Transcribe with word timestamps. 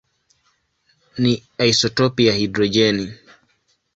ni 1.17 1.43
isotopi 1.67 2.25
ya 2.27 2.33
hidrojeni. 2.33 3.13